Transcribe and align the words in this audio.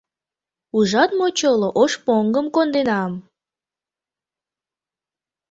ужат 0.77 1.11
мочоло 1.19 1.69
ош 1.81 1.93
поҥгым 2.05 2.45
конденам...» 2.55 3.11